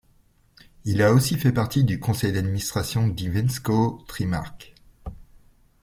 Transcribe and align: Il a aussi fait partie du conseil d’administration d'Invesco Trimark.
Il 0.83 1.03
a 1.03 1.13
aussi 1.13 1.37
fait 1.37 1.51
partie 1.51 1.83
du 1.83 1.99
conseil 1.99 2.31
d’administration 2.31 3.07
d'Invesco 3.07 4.03
Trimark. 4.07 4.73